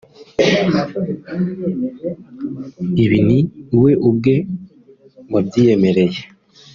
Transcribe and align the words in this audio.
Ibi 3.03 3.19
ni 3.27 3.39
we 3.81 3.91
ubwe 4.09 4.35
wabyiyemereye 5.33 6.19